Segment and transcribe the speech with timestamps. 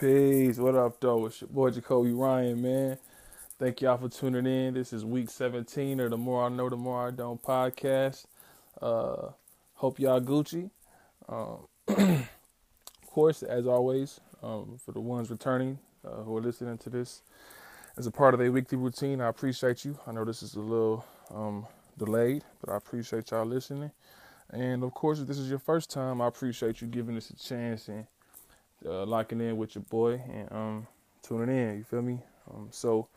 [0.00, 0.56] Peace.
[0.56, 1.26] What up, though?
[1.26, 2.98] It's your boy Jacoby Ryan, man.
[3.58, 4.72] Thank y'all for tuning in.
[4.72, 8.24] This is week 17 of the More I Know, the More I Don't podcast.
[8.80, 9.32] Uh,
[9.74, 10.70] hope y'all Gucci.
[11.28, 16.88] Um, of course, as always, um, for the ones returning uh, who are listening to
[16.88, 17.20] this
[17.98, 19.98] as a part of their weekly routine, I appreciate you.
[20.06, 21.66] I know this is a little um,
[21.98, 23.90] delayed, but I appreciate y'all listening.
[24.48, 27.36] And of course, if this is your first time, I appreciate you giving us a
[27.36, 28.06] chance and
[28.84, 30.86] uh, locking in with your boy and um,
[31.22, 31.78] tuning in.
[31.78, 32.20] You feel me?
[32.52, 33.08] Um, so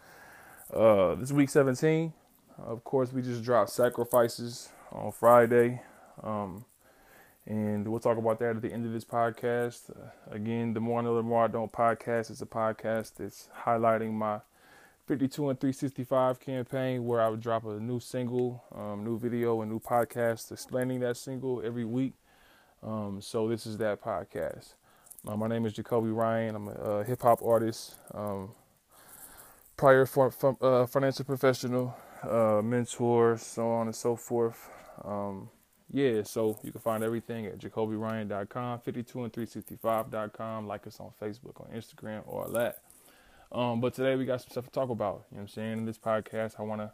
[0.73, 2.13] uh, this week 17,
[2.65, 5.81] of course, we just dropped sacrifices on Friday.
[6.21, 6.65] Um,
[7.45, 9.89] and we'll talk about that at the end of this podcast.
[9.89, 12.31] Uh, again, the more I know, the more I don't podcast.
[12.31, 14.39] It's a podcast that's highlighting my
[15.07, 19.65] 52 and 365 campaign where I would drop a new single, um, new video, a
[19.65, 22.13] new podcast explaining that single every week.
[22.81, 24.75] Um, so this is that podcast.
[25.25, 26.55] Uh, my name is Jacoby Ryan.
[26.55, 28.51] I'm a, a hip hop artist, um,
[29.77, 34.69] prior for, for, uh, financial professional, uh, mentor, so on and so forth.
[35.01, 35.49] Um,
[35.89, 40.67] yeah, so you can find everything at jacobyryan.com, 52 and 365.com.
[40.67, 42.79] Like us on Facebook, on Instagram, all that.
[43.49, 45.23] Um, but today we got some stuff to talk about.
[45.31, 45.77] You know what I'm saying?
[45.77, 46.91] In this podcast, I want to,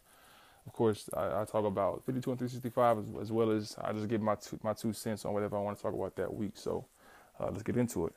[0.68, 4.08] of course, I, I, talk about 52 and 365 as, as, well as I just
[4.08, 6.52] give my two, my two cents on whatever I want to talk about that week.
[6.54, 6.86] So
[7.40, 8.14] uh, let's get into it.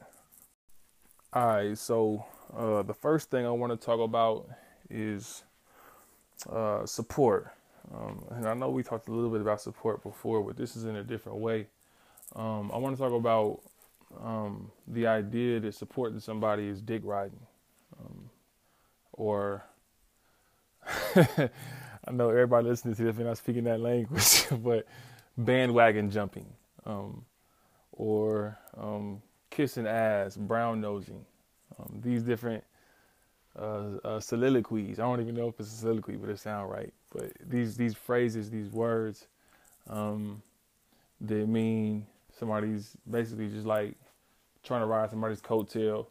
[1.33, 2.25] All right, so
[2.57, 4.49] uh, the first thing I want to talk about
[4.91, 5.45] is
[6.51, 7.53] uh, support.
[7.95, 10.85] Um, and I know we talked a little bit about support before, but this is
[10.85, 11.67] in a different way.
[12.35, 13.61] Um, I want to talk about
[14.23, 17.41] um, the idea that supporting somebody is dick riding,
[17.99, 18.31] um,
[19.13, 19.65] or
[21.15, 24.87] I know everybody listening to this may not speaking that language, but
[25.37, 26.47] bandwagon jumping.
[26.85, 27.25] Um,
[27.93, 31.25] or um, kissing ass, brown nosing.
[31.79, 32.65] Um, these different
[33.59, 34.99] uh, uh, soliloquies.
[34.99, 36.93] I don't even know if it's a soliloquy, but it sounds right.
[37.15, 39.27] But these these phrases, these words,
[39.89, 40.43] um,
[41.21, 42.07] they mean
[42.39, 43.95] somebody's basically just like
[44.63, 46.07] trying to ride somebody's coattail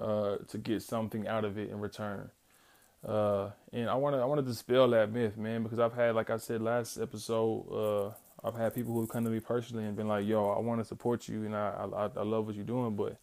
[0.00, 2.30] uh, to get something out of it in return.
[3.06, 6.14] Uh, and I want to I want to dispel that myth, man, because I've had,
[6.14, 9.96] like I said last episode, uh, I've had people who come to me personally and
[9.96, 12.64] been like, "Yo, I want to support you, and I, I I love what you're
[12.64, 13.16] doing, but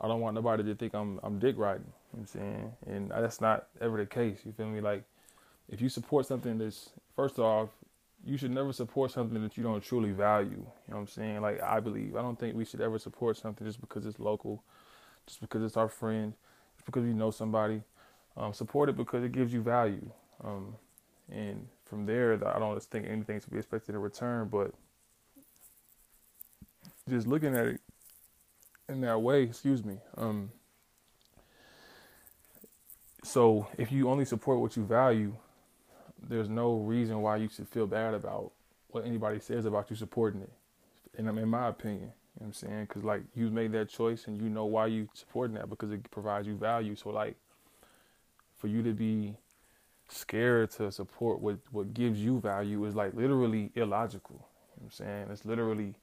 [0.00, 3.10] I don't want nobody to think I'm I'm dick riding." You know I'm saying, and
[3.10, 4.38] that's not ever the case.
[4.44, 4.80] You feel me?
[4.80, 5.04] Like,
[5.68, 7.68] if you support something that's first off,
[8.24, 10.50] you should never support something that you don't truly value.
[10.50, 11.40] You know what I'm saying?
[11.40, 14.62] Like, I believe I don't think we should ever support something just because it's local,
[15.26, 16.32] just because it's our friend,
[16.76, 17.82] just because we know somebody.
[18.36, 20.10] Um, support it because it gives you value.
[20.42, 20.76] Um,
[21.30, 24.48] and from there, that I don't think anything to be expected in return.
[24.48, 24.72] But
[27.08, 27.80] just looking at it
[28.88, 29.98] in that way, excuse me.
[30.16, 30.50] Um,
[33.22, 35.34] so if you only support what you value,
[36.22, 38.52] there's no reason why you should feel bad about
[38.88, 40.52] what anybody says about you supporting it.
[41.16, 42.86] And I'm in my opinion, you know what I'm saying?
[42.88, 46.10] Because like you made that choice and you know why you supporting that because it
[46.10, 46.96] provides you value.
[46.96, 47.36] So like
[48.56, 49.36] for you to be
[50.08, 54.36] scared to support what what gives you value is like literally illogical.
[54.76, 55.94] You know I'm saying it's literally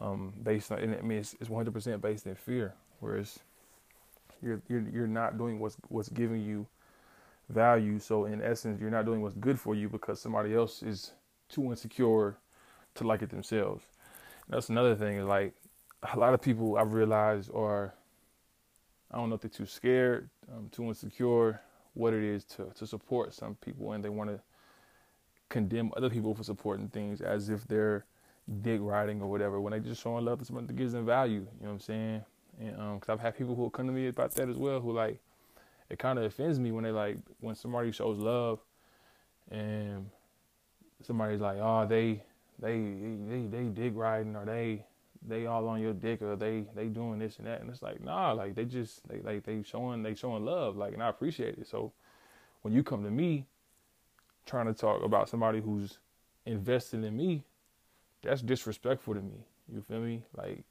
[0.00, 0.78] um, based on.
[0.78, 2.74] I mean, it's, it's 100% based in fear.
[3.00, 3.38] Whereas
[4.42, 6.66] you're you're you're not doing what's what's giving you
[7.48, 7.98] value.
[7.98, 11.12] So in essence, you're not doing what's good for you because somebody else is
[11.48, 12.36] too insecure
[12.94, 13.84] to like it themselves.
[14.48, 15.18] that's another thing.
[15.18, 15.54] Is like
[16.14, 17.94] a lot of people I've realized are
[19.10, 21.60] I don't know if they're too scared, um, too insecure,
[21.96, 24.38] what it is to, to support some people and they want to
[25.48, 28.04] condemn other people for supporting things as if they're
[28.62, 31.40] dick riding or whatever when they just showing love to someone that gives them value.
[31.40, 32.24] You know what I'm saying?
[32.60, 34.92] And um, cause I've had people who come to me about that as well, who
[34.92, 35.20] like
[35.88, 38.60] it kind of offends me when they like when somebody shows love
[39.50, 40.10] and
[41.02, 42.22] somebody's like, oh, they
[42.58, 42.78] they
[43.28, 44.84] they they dick riding or they
[45.26, 47.60] they all on your dick or they they doing this and that.
[47.60, 50.92] And it's like nah like they just they like they showing they showing love like
[50.94, 51.66] and I appreciate it.
[51.66, 51.92] So
[52.62, 53.46] when you come to me
[54.46, 55.98] trying to talk about somebody who's
[56.44, 57.44] invested in me
[58.22, 59.46] that's disrespectful to me.
[59.72, 60.22] You feel me?
[60.36, 60.64] Like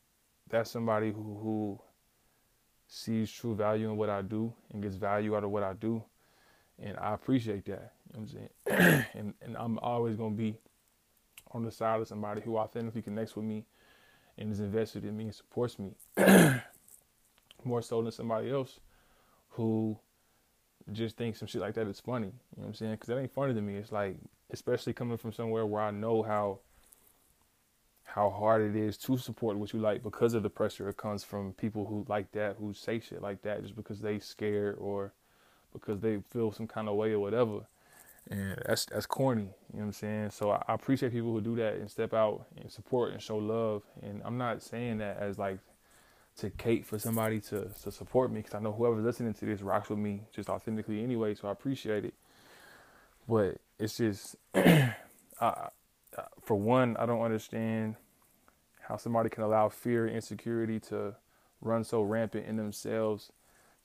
[0.50, 1.80] that's somebody who who
[2.88, 6.04] sees true value in what I do and gets value out of what I do.
[6.78, 7.94] And I appreciate that.
[8.14, 8.28] You know
[8.66, 9.06] what I'm saying?
[9.14, 10.58] And and I'm always going to be
[11.52, 13.66] on the side of somebody who authentically connects with me
[14.38, 15.92] and is invested in me and supports me
[17.64, 18.80] more so than somebody else
[19.50, 19.98] who
[20.92, 22.28] just thinks some shit like that is funny.
[22.28, 22.92] You know what I'm saying?
[22.92, 23.76] Because that ain't funny to me.
[23.76, 24.18] It's like,
[24.52, 26.60] especially coming from somewhere where I know how
[28.04, 31.24] how hard it is to support what you like because of the pressure it comes
[31.24, 35.12] from people who like that who say shit like that just because they scared or
[35.74, 37.66] because they feel some kind of way or whatever
[38.30, 40.32] and that's that's corny you know what i'm saying?
[40.32, 43.38] So I, I appreciate people who do that and step out and support and show
[43.38, 43.84] love.
[44.04, 45.60] And i'm not saying that as like
[46.38, 49.62] to cape for somebody to to support me because i know whoever's listening to this
[49.62, 52.14] rocks with me just authentically anyway so i appreciate it.
[53.28, 54.36] But it's just
[55.42, 55.70] I,
[56.42, 57.96] for one, I don't understand
[58.82, 61.16] how somebody can allow fear and insecurity to
[61.62, 63.32] run so rampant in themselves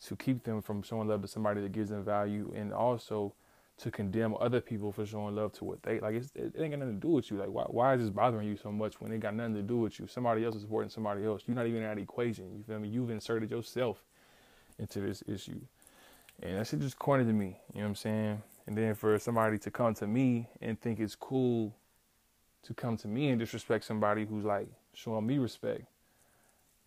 [0.07, 2.53] to keep them from showing love to somebody that gives them value.
[2.57, 3.35] And also
[3.83, 7.01] to condemn other people for showing love to what they like it ain't got nothing
[7.01, 9.21] to do with you like why, why is this bothering you so much when it
[9.21, 11.83] got nothing to do with you somebody else is supporting somebody else you're not even
[11.83, 14.03] in that equation you feel me you've inserted yourself
[14.79, 15.61] into this issue
[16.43, 19.19] and that shit just corny to me you know what i'm saying and then for
[19.19, 21.75] somebody to come to me and think it's cool
[22.63, 25.83] to come to me and disrespect somebody who's like showing me respect.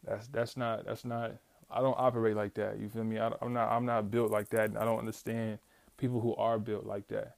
[0.03, 1.33] That's that's not that's not.
[1.71, 2.79] I don't operate like that.
[2.79, 3.17] You feel me?
[3.17, 4.71] I, am not I'm not built like that.
[4.77, 5.59] I don't understand
[5.97, 7.35] people who are built like that.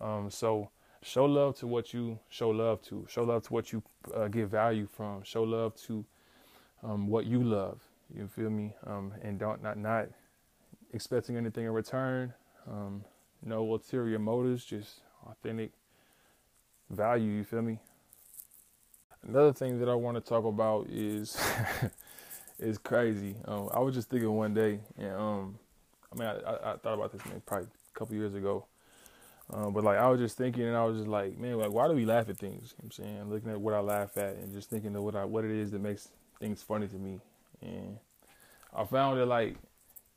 [0.00, 0.70] Um, so
[1.02, 3.06] show love to what you show love to.
[3.08, 3.82] Show love to what you
[4.14, 5.22] uh, get value from.
[5.22, 6.04] Show love to
[6.82, 7.80] um, what you love.
[8.14, 8.74] You feel me?
[8.86, 10.08] Um, and don't not not
[10.92, 12.32] expecting anything in return.
[12.70, 13.04] Um,
[13.44, 14.64] no ulterior motives.
[14.64, 15.72] Just authentic
[16.90, 17.78] value, you feel me?
[19.26, 21.36] Another thing that I want to talk about is
[22.58, 23.36] is crazy.
[23.44, 25.58] Um, I was just thinking one day, and um,
[26.12, 27.68] I mean, I, I, I thought about this maybe probably
[27.98, 28.66] couple years ago,
[29.52, 31.88] um, but like I was just thinking, and I was just like, man, like why
[31.88, 32.74] do we laugh at things?
[32.78, 35.16] You know I'm saying, looking at what I laugh at, and just thinking of what
[35.16, 36.08] I what it is that makes
[36.38, 37.20] things funny to me,
[37.62, 37.98] and
[38.74, 39.56] I found that like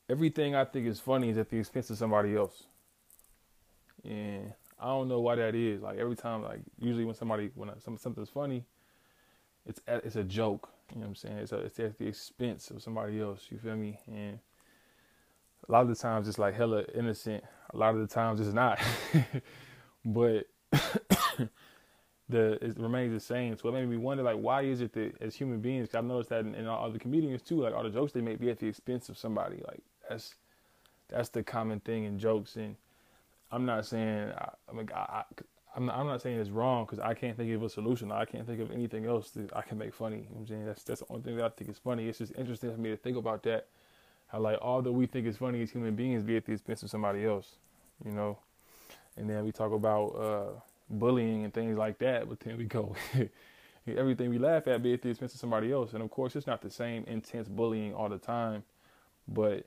[0.09, 2.63] everything I think is funny is at the expense of somebody else,
[4.03, 5.81] and I don't know why that is.
[5.81, 8.65] Like every time, like usually when somebody when something's funny,
[9.65, 10.69] it's it's a joke.
[10.93, 11.37] You know what I'm saying?
[11.37, 13.47] It's a, it's at the expense of somebody else.
[13.49, 13.97] You feel me?
[14.07, 14.39] And
[15.67, 17.43] a lot of the times it's like hella innocent.
[17.73, 18.79] A lot of the times it's not.
[20.05, 20.47] but
[22.29, 23.57] the it remains the same.
[23.57, 26.05] So it made me wonder like why is it that as human beings, cause I've
[26.05, 28.49] noticed that in, in all the comedians too, like all the jokes they make be
[28.49, 29.61] at the expense of somebody.
[29.67, 30.35] Like that's
[31.09, 32.75] that's the common thing in jokes and
[33.51, 35.23] I'm not saying I, I mean I,
[35.75, 38.11] I'm not, I'm not saying it's wrong because I can't think of a solution.
[38.11, 40.17] I can't think of anything else that I can make funny.
[40.17, 42.07] You know I'm saying that's that's the only thing that I think is funny.
[42.09, 43.67] It's just interesting for me to think about that.
[44.31, 46.83] How like all that we think is funny as human beings be at the expense
[46.83, 47.55] of somebody else,
[48.05, 48.37] you know.
[49.17, 52.95] And then we talk about uh, bullying and things like that, but then we go
[53.87, 55.93] everything we laugh at be at the expense of somebody else.
[55.93, 58.63] And of course, it's not the same intense bullying all the time,
[59.27, 59.65] but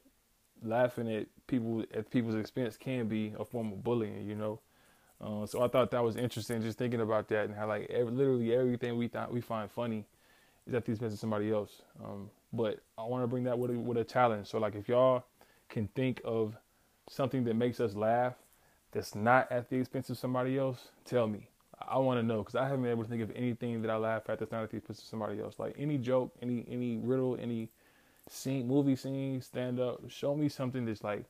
[0.63, 4.61] laughing at people at people's expense can be a form of bullying, you know.
[5.21, 8.13] Uh, so I thought that was interesting, just thinking about that and how like every,
[8.13, 10.07] literally everything we thought we find funny
[10.67, 11.83] is at the expense of somebody else.
[12.03, 14.49] Um, but I want to bring that with a, with a challenge.
[14.49, 15.25] So like if y'all
[15.69, 16.57] can think of
[17.09, 18.35] something that makes us laugh
[18.93, 21.49] that's not at the expense of somebody else, tell me.
[21.87, 23.97] I want to know because I haven't been able to think of anything that I
[23.97, 25.59] laugh at that's not at the expense of somebody else.
[25.59, 27.69] Like any joke, any any riddle, any
[28.29, 30.01] scene, movie scene, stand up.
[30.09, 31.25] Show me something that's like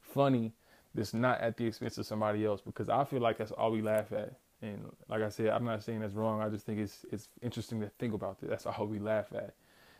[0.00, 0.52] funny,
[0.94, 2.60] that's not at the expense of somebody else.
[2.60, 4.34] Because I feel like that's all we laugh at.
[4.60, 6.42] And like I said, I'm not saying that's wrong.
[6.42, 8.50] I just think it's it's interesting to think about that.
[8.50, 9.54] That's all we laugh at,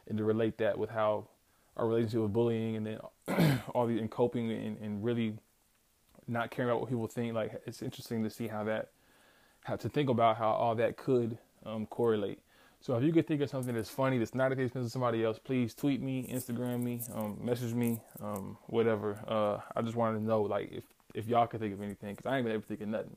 [0.09, 1.29] and to relate that with how
[1.77, 5.35] our relationship with bullying and then all the and coping and, and really
[6.27, 7.35] not caring about what people think.
[7.35, 8.91] Like it's interesting to see how that,
[9.65, 12.41] how to think about how all that could um, correlate.
[12.81, 14.93] So if you could think of something that's funny that's not at the expense of
[14.93, 19.19] somebody else, please tweet me, Instagram me, um, message me, um, whatever.
[19.27, 20.85] Uh, I just wanted to know like if
[21.15, 23.17] if y'all could think of anything because I ain't been able to think of nothing.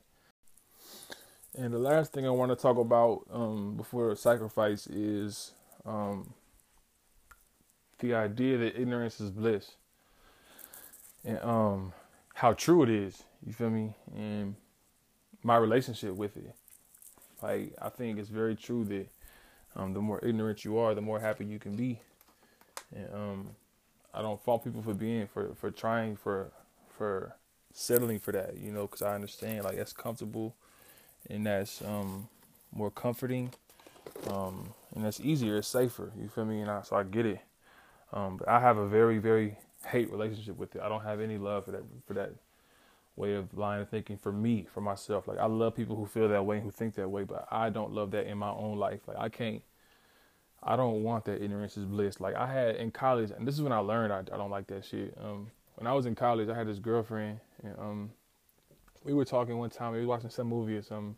[1.56, 5.52] And the last thing I want to talk about um, before sacrifice is
[5.86, 6.34] um,
[8.02, 9.72] the idea that ignorance is bliss,
[11.24, 11.94] and um,
[12.34, 13.24] how true it is.
[13.46, 13.96] You feel me?
[14.16, 14.56] And
[15.44, 16.54] my relationship with it.
[17.42, 19.08] Like I think it's very true that
[19.76, 22.00] um, the more ignorant you are, the more happy you can be.
[22.96, 23.50] And um,
[24.14, 26.52] I don't fault people for being for for trying for
[26.98, 27.36] for
[27.74, 30.56] settling for that, you know, because I understand like that's comfortable
[31.30, 32.28] and that's um,
[32.74, 33.54] more comforting,
[34.28, 36.12] um, and that's easier, it's safer.
[36.20, 36.62] You feel me?
[36.62, 37.40] And I, so I get it.
[38.14, 40.82] Um, but I have a very very hate relationship with it.
[40.82, 42.32] I don't have any love for that for that
[43.16, 45.28] way of line of thinking for me, for myself.
[45.28, 47.70] Like I love people who feel that way and who think that way, but I
[47.70, 49.02] don't love that in my own life.
[49.08, 49.62] Like I can't
[50.64, 52.20] I don't want that ignorance is bliss.
[52.20, 54.68] Like I had in college, and this is when I learned I, I don't like
[54.68, 55.18] that shit.
[55.22, 58.12] Um, when I was in college, I had this girlfriend, and um,
[59.04, 59.94] we were talking one time.
[59.94, 61.16] We were watching some movie or something,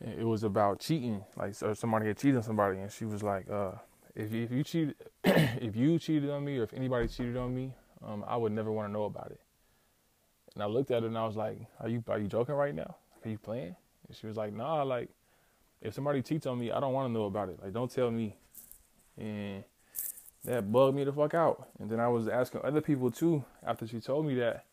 [0.00, 3.48] it was about cheating, like so somebody had cheated on somebody, and she was like,
[3.48, 3.72] uh,
[4.14, 7.54] "If you, if you cheated, if you cheated on me, or if anybody cheated on
[7.54, 9.40] me, um, I would never want to know about it."
[10.54, 12.74] And I looked at her and I was like, "Are you are you joking right
[12.74, 12.96] now?
[13.24, 13.76] Are you playing?"
[14.08, 15.10] And she was like, "Nah, like
[15.80, 17.58] if somebody cheats on me, I don't want to know about it.
[17.62, 18.36] Like don't tell me."
[19.16, 19.64] And
[20.44, 21.68] that bugged me the fuck out.
[21.78, 24.64] And then I was asking other people too after she told me that.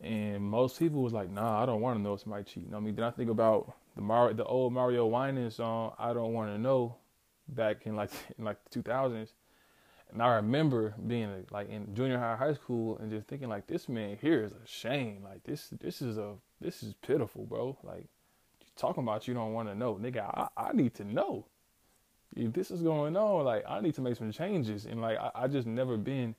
[0.00, 2.84] And most people was like, nah, I don't want to know if somebody cheating on
[2.84, 2.90] me.
[2.90, 4.02] Then I think about the
[4.34, 6.96] the old Mario Winans song, I don't want to know,
[7.48, 9.28] back in like in like the 2000s.
[10.12, 13.88] And I remember being like in junior high, high school, and just thinking like, this
[13.88, 15.24] man here is a shame.
[15.24, 17.76] Like this, this is a, this is pitiful, bro.
[17.82, 18.06] Like
[18.76, 20.22] talking about you don't want to know, nigga.
[20.22, 21.46] I, I need to know
[22.36, 23.44] if this is going on.
[23.44, 26.36] Like I need to make some changes, and like I, I just never been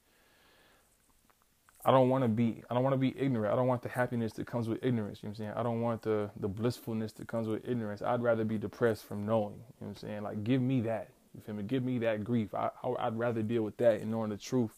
[1.86, 3.54] I don't want to be I don't want to be ignorant.
[3.54, 5.51] I don't want the happiness that comes with ignorance, you know what I'm saying?
[5.56, 8.01] I don't want the the blissfulness that comes with ignorance.
[8.01, 10.24] I'd rather be depressed from knowing, you know what I'm saying?
[10.24, 11.10] Like give me that.
[11.36, 11.63] You feel me?
[11.63, 12.56] Give me that grief.
[12.56, 14.72] I, I would rather deal with that and knowing the truth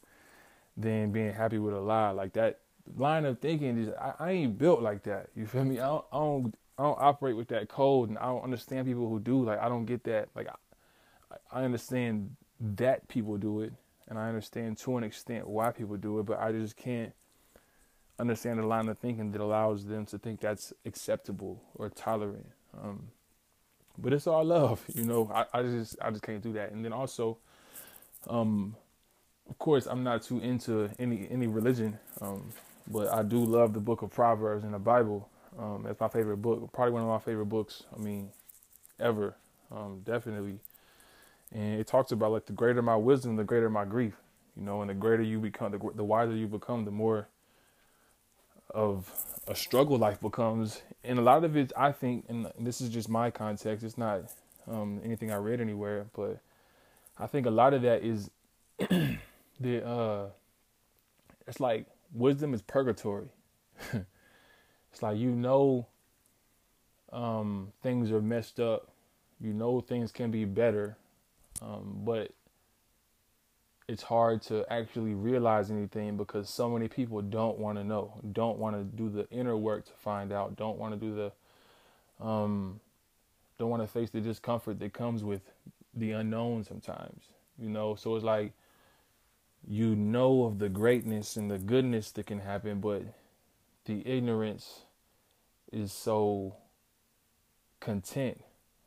[0.76, 2.12] than being happy with a lie.
[2.12, 2.60] Like that
[2.98, 5.30] line of thinking is I, I ain't built like that.
[5.36, 5.80] You feel me?
[5.80, 9.08] I don't, I don't I don't operate with that code and I don't understand people
[9.08, 9.44] who do.
[9.44, 10.28] Like I don't get that.
[10.36, 13.72] Like I, I understand that people do it
[14.08, 17.14] and I understand to an extent why people do it, but I just can't
[18.20, 22.48] understand the line of thinking that allows them to think that's acceptable or tolerant.
[22.82, 23.10] Um,
[23.98, 25.30] but it's all love, you know.
[25.34, 26.72] I, I just I just can't do that.
[26.72, 27.38] And then also,
[28.28, 28.76] um,
[29.50, 32.52] of course, I'm not too into any any religion, um,
[32.88, 35.30] but I do love the Book of Proverbs in the Bible.
[35.58, 37.84] Um, that's my favorite book, probably one of my favorite books.
[37.96, 38.30] I mean,
[39.00, 39.36] ever,
[39.72, 40.60] um, definitely
[41.54, 44.16] and it talks about like the greater my wisdom, the greater my grief.
[44.56, 47.27] You know, and the greater you become, the, the wiser you become, the more
[48.72, 49.12] of
[49.48, 50.82] a struggle life becomes.
[51.04, 53.86] And a lot of it, I think, and this is just my context.
[53.86, 54.24] It's not
[54.68, 56.39] um, anything I read anywhere, but
[57.20, 58.30] I think a lot of that is
[59.60, 59.88] the.
[59.88, 60.25] Uh,
[61.48, 63.30] it's like wisdom is purgatory.
[63.94, 65.88] it's like you know
[67.12, 68.92] um, things are messed up.
[69.39, 70.98] You know things can be better,
[71.62, 72.32] um, but
[73.88, 78.58] it's hard to actually realize anything because so many people don't want to know, don't
[78.58, 82.80] want to do the inner work to find out, don't want to do the, um,
[83.58, 85.42] don't want to face the discomfort that comes with
[85.94, 87.24] the unknown sometimes,
[87.58, 87.96] you know.
[87.96, 88.52] So it's like
[89.66, 93.04] you know of the greatness and the goodness that can happen, but
[93.86, 94.82] the ignorance
[95.72, 96.56] is so
[97.80, 98.44] content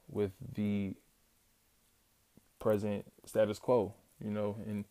[0.08, 0.94] with the
[2.60, 3.92] present status quo,
[4.24, 4.84] you know, and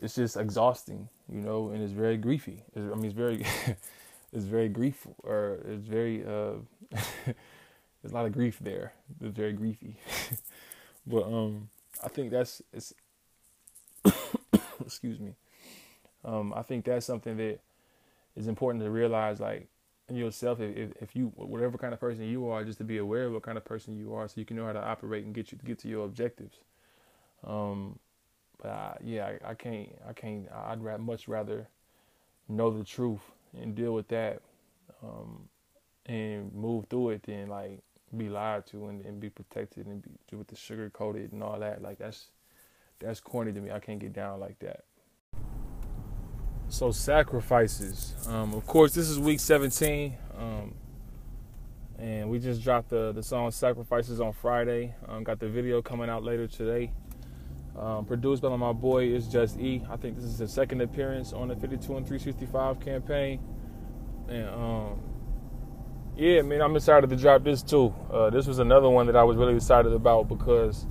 [0.00, 2.60] it's just exhausting, you know, and it's very griefy.
[2.74, 3.44] It's, I mean, it's very,
[4.32, 6.54] it's very grief, or it's very, uh,
[6.90, 8.94] there's a lot of grief there.
[9.20, 9.96] It's very griefy,
[11.06, 11.68] but um,
[12.02, 12.94] I think that's it's.
[14.84, 15.34] excuse me.
[16.24, 17.60] Um, I think that's something that
[18.36, 19.68] is important to realize, like
[20.08, 23.24] in yourself, if if you whatever kind of person you are, just to be aware
[23.24, 25.34] of what kind of person you are, so you can know how to operate and
[25.34, 26.58] get you get to your objectives.
[27.44, 27.98] Um,
[28.62, 29.88] but I, yeah, I, I, can't.
[30.08, 30.48] I can't.
[30.52, 31.68] I'd ra- much rather
[32.48, 33.20] know the truth
[33.60, 34.40] and deal with that,
[35.02, 35.48] um,
[36.06, 37.80] and move through it than like
[38.16, 41.58] be lied to and, and be protected and be with the sugar coated and all
[41.58, 41.82] that.
[41.82, 42.26] Like that's
[42.98, 43.70] that's corny to me.
[43.70, 44.84] I can't get down like that.
[46.68, 48.14] So sacrifices.
[48.28, 50.74] Um, of course, this is week 17, um,
[51.98, 54.94] and we just dropped the the song "Sacrifices" on Friday.
[55.08, 56.92] Um, got the video coming out later today.
[57.78, 59.82] Um, produced by my boy is Just E.
[59.90, 63.38] I think this is his second appearance on the 52 and 365 campaign.
[64.28, 65.00] And um,
[66.16, 67.94] yeah, man, I'm excited to drop this too.
[68.10, 70.86] Uh, this was another one that I was really excited about because,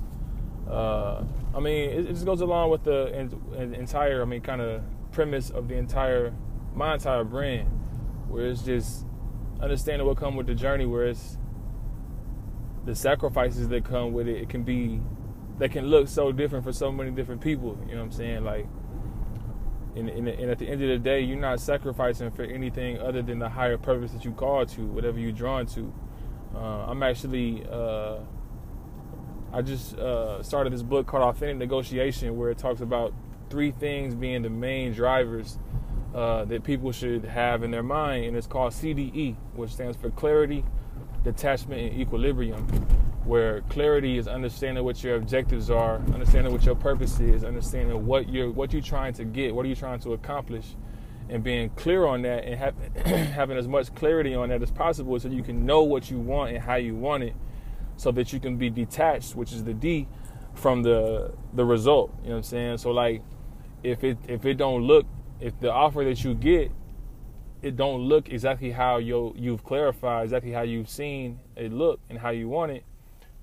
[0.70, 4.60] uh, I mean, it, it, just goes along with the in, entire, I mean, kind
[4.60, 6.32] of premise of the entire,
[6.72, 7.68] my entire brand,
[8.28, 9.04] where it's just
[9.60, 11.36] understanding what come with the journey, where it's
[12.84, 14.36] the sacrifices that come with it.
[14.36, 15.00] It can be
[15.58, 17.78] that can look so different for so many different people.
[17.88, 18.44] You know what I'm saying?
[18.44, 18.66] Like,
[19.94, 23.22] and, and, and, at the end of the day, you're not sacrificing for anything other
[23.22, 25.92] than the higher purpose that you call to, whatever you're drawn to.
[26.54, 28.18] Uh, I'm actually, uh,
[29.54, 33.14] I just uh, started this book called Authentic Negotiation, where it talks about
[33.48, 35.58] three things being the main drivers
[36.14, 40.10] uh, that people should have in their mind, and it's called CDE, which stands for
[40.10, 40.62] clarity,
[41.24, 42.66] detachment, and equilibrium
[43.26, 48.28] where clarity is understanding what your objectives are, understanding what your purpose is, understanding what
[48.28, 50.76] you're what you're trying to get, what are you trying to accomplish,
[51.28, 52.74] and being clear on that and have,
[53.06, 56.52] having as much clarity on that as possible so you can know what you want
[56.54, 57.34] and how you want it,
[57.96, 60.06] so that you can be detached, which is the D,
[60.54, 62.14] from the the result.
[62.22, 62.78] You know what I'm saying?
[62.78, 63.22] So like,
[63.82, 65.04] if it if it don't look,
[65.40, 66.70] if the offer that you get,
[67.60, 72.20] it don't look exactly how you you've clarified, exactly how you've seen it look and
[72.20, 72.84] how you want it,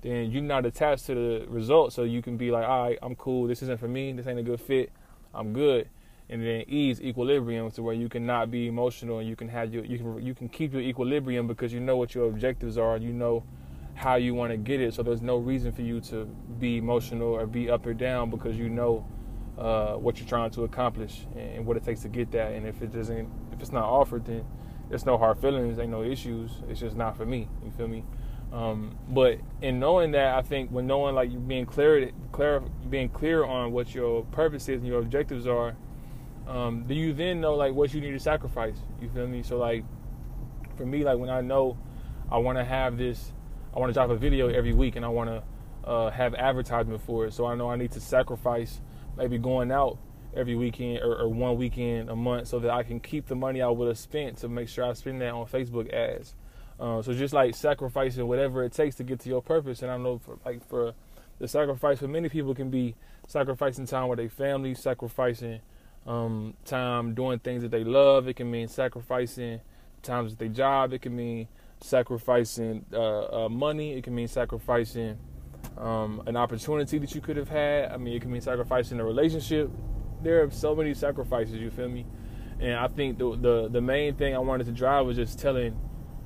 [0.04, 1.94] then you're not attached to the result.
[1.94, 3.48] So you can be like, all right, I'm cool.
[3.48, 4.12] This isn't for me.
[4.12, 4.92] This ain't a good fit.
[5.34, 5.88] I'm good.
[6.28, 9.84] And then ease equilibrium to where you cannot be emotional and you can have your
[9.84, 13.04] you can you can keep your equilibrium because you know what your objectives are and
[13.04, 13.44] you know
[13.94, 14.92] how you want to get it.
[14.92, 16.26] So there's no reason for you to
[16.58, 19.06] be emotional or be up or down because you know
[19.56, 22.52] uh, what you're trying to accomplish and what it takes to get that.
[22.52, 24.44] And if it doesn't, if it's not offered, then
[24.88, 26.50] there's no hard feelings, ain't no issues.
[26.68, 27.48] It's just not for me.
[27.64, 28.04] You feel me?
[28.54, 33.08] Um, but in knowing that, I think when knowing like you being clear, clear, being
[33.08, 35.74] clear on what your purpose is and your objectives are,
[36.46, 38.76] um, do you then know like what you need to sacrifice?
[39.02, 39.42] You feel me?
[39.42, 39.84] So like,
[40.76, 41.76] for me, like when I know
[42.30, 43.32] I want to have this
[43.74, 47.00] I want to drop a video every week and I want to uh, have advertisement
[47.02, 47.34] for it.
[47.34, 48.80] So I know I need to sacrifice
[49.16, 49.98] maybe going out
[50.36, 53.62] every weekend or, or, one weekend a month so that I can keep the money
[53.62, 56.34] I would have spent to make sure I spend that on Facebook ads.
[56.78, 59.82] Uh, so just like sacrificing whatever it takes to get to your purpose.
[59.82, 60.94] And I know for like for
[61.38, 62.94] the sacrifice for many people can be
[63.26, 65.60] sacrificing time with their family, sacrificing
[66.06, 68.28] um, time doing things that they love.
[68.28, 69.60] It can mean sacrificing
[70.02, 70.92] times at their job.
[70.92, 71.48] It can mean
[71.80, 73.94] sacrificing uh, uh, money.
[73.94, 75.18] It can mean sacrificing
[75.78, 77.90] um, an opportunity that you could have had.
[77.90, 79.70] I mean, it can mean sacrificing a relationship.
[80.22, 81.54] There are so many sacrifices.
[81.54, 82.06] You feel me?
[82.60, 85.76] And I think the the the main thing I wanted to drive was just telling,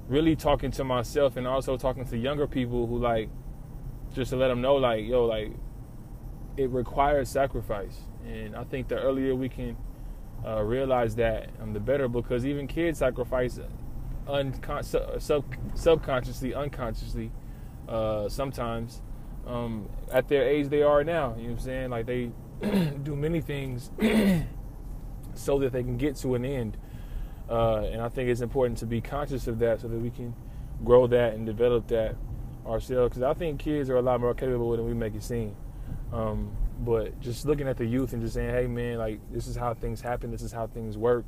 [0.09, 3.29] really talking to myself and also talking to younger people who like,
[4.15, 5.53] just to let them know like, yo, like,
[6.57, 8.01] it requires sacrifice.
[8.27, 9.77] And I think the earlier we can
[10.45, 12.09] uh, realize that, um, the better.
[12.09, 13.61] Because even kids sacrifice
[14.27, 17.31] uncon- sub- subconsciously, unconsciously,
[17.89, 19.03] uh, sometimes
[19.47, 21.35] um, at their age they are now.
[21.37, 21.91] You know what I'm saying?
[21.91, 22.31] Like they
[23.03, 23.91] do many things
[25.35, 26.77] so that they can get to an end.
[27.49, 30.35] Uh, and I think it's important to be conscious of that so that we can
[30.85, 32.17] grow that and develop that
[32.67, 33.11] ourselves.
[33.11, 35.57] Because I think kids are a lot more capable than we make it seem.
[36.13, 39.57] Um, but just looking at the youth and just saying, hey man, like this is
[39.57, 41.27] how things happen, this is how things work.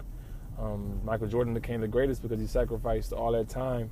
[0.58, 3.90] Um, Michael Jordan became the greatest because he sacrificed all that time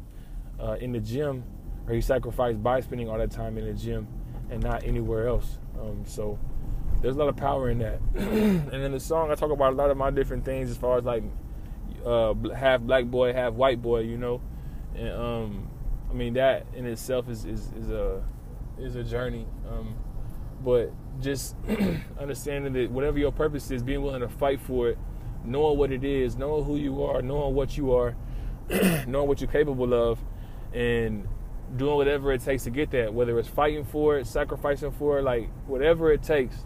[0.61, 1.45] uh, in the gym,
[1.87, 4.07] or he sacrificed by spending all that time in the gym
[4.51, 5.59] and not anywhere else.
[5.81, 6.39] Um, so
[7.01, 8.01] there's a lot of power in that.
[8.15, 10.99] and in the song, I talk about a lot of my different things as far
[10.99, 11.23] as like
[12.09, 14.41] uh, half black boy, half white boy, you know.
[14.95, 15.71] And um,
[16.11, 18.23] I mean that in itself is is, is a
[18.79, 19.47] is a journey.
[19.71, 19.97] Um,
[20.65, 21.55] but just
[22.21, 24.99] understanding that whatever your purpose is, being willing to fight for it
[25.45, 28.15] knowing what it is, knowing who you are, knowing what you are,
[29.07, 30.19] knowing what you're capable of,
[30.73, 31.27] and
[31.77, 35.23] doing whatever it takes to get that, whether it's fighting for it, sacrificing for it,
[35.23, 36.57] like whatever it takes,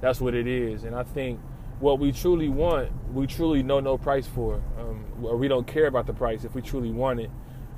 [0.00, 0.84] that's what it is.
[0.84, 1.40] And I think
[1.80, 5.86] what we truly want, we truly know no price for, um, or we don't care
[5.86, 7.30] about the price if we truly want it.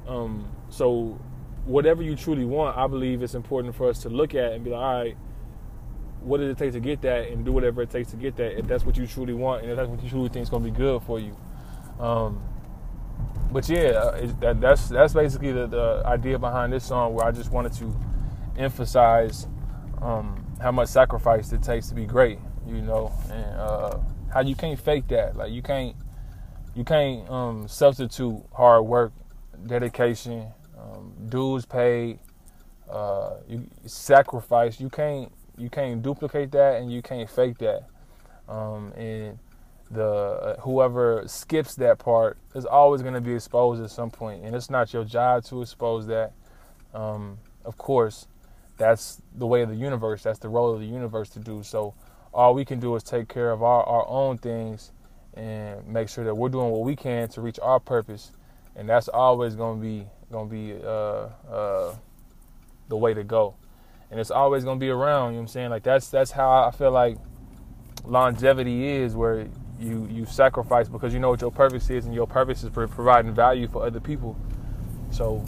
[0.07, 1.21] Um, so,
[1.65, 4.71] whatever you truly want, I believe it's important for us to look at and be
[4.71, 5.17] like, all right
[6.25, 7.29] what does it take to get that?
[7.29, 9.71] And do whatever it takes to get that if that's what you truly want and
[9.71, 11.37] if that's what you truly think is going to be good for you.
[11.99, 12.43] Um,
[13.53, 17.31] but yeah uh, that, that's that's basically the, the, idea behind this song where i
[17.31, 17.95] just wanted to
[18.57, 19.47] emphasize
[20.01, 23.99] um, how much sacrifice it takes to be great you know and uh,
[24.33, 25.97] how you can't fake that like you can't
[26.75, 29.13] you can't um, substitute hard work
[29.67, 30.49] dedication
[30.79, 32.19] um, dues paid
[32.91, 37.85] uh, you sacrifice you can't you can't duplicate that and you can't fake that.
[38.49, 39.39] Um, and
[39.91, 44.45] the uh, whoever skips that part is always going to be exposed at some point,
[44.45, 46.33] and it's not your job to expose that.
[46.95, 48.27] Um, of course,
[48.77, 50.23] that's the way of the universe.
[50.23, 51.63] That's the role of the universe to do.
[51.63, 51.95] So
[52.33, 54.93] all we can do is take care of our, our own things
[55.35, 58.33] and make sure that we're doing what we can to reach our purpose,
[58.77, 61.95] and that's always going to be going to be uh, uh,
[62.89, 63.55] the way to go
[64.13, 65.31] and it's always gonna be around.
[65.31, 65.71] You know what I'm saying?
[65.71, 67.17] Like that's that's how I feel like
[68.05, 69.49] longevity is, where
[69.81, 72.87] you you sacrifice because you know what your purpose is, and your purpose is for
[72.87, 74.37] providing value for other people.
[75.11, 75.45] So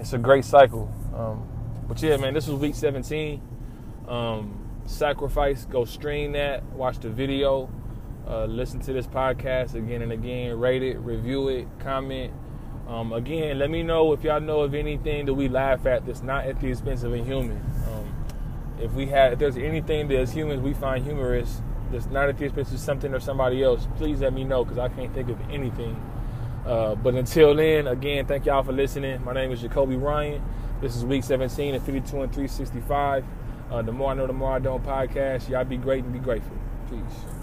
[0.00, 0.90] it's a great cycle.
[1.14, 1.46] Um,
[1.86, 3.40] but yeah, man, this was week 17.
[4.08, 5.64] Um, sacrifice.
[5.66, 6.64] Go stream that.
[6.72, 7.70] Watch the video.
[8.26, 10.58] Uh, listen to this podcast again and again.
[10.58, 12.32] Rate it, review it, comment.
[12.86, 16.22] Um, again, let me know if y'all know of anything that we laugh at that's
[16.22, 17.58] not at the expense of a human.
[17.86, 18.14] Um,
[18.80, 22.38] if we have, if there's anything that as humans we find humorous that's not at
[22.38, 25.28] the expense of something or somebody else, please let me know because I can't think
[25.28, 26.00] of anything.
[26.66, 29.22] Uh, but until then, again, thank y'all for listening.
[29.24, 30.42] My name is Jacoby Ryan.
[30.80, 33.24] This is week 17 of 52 and 365.
[33.70, 35.48] Uh, the more I know, the more I don't podcast.
[35.48, 36.56] Y'all be great and be grateful.
[36.88, 37.37] Peace.